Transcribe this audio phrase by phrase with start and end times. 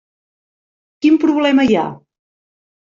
[1.07, 1.87] Quin problema hi ha?